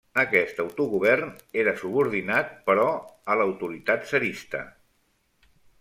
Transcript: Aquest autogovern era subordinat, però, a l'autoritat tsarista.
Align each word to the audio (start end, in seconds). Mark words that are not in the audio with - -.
Aquest 0.21 0.61
autogovern 0.63 1.33
era 1.65 1.75
subordinat, 1.83 2.51
però, 2.71 2.89
a 3.35 3.39
l'autoritat 3.43 4.09
tsarista. 4.11 4.65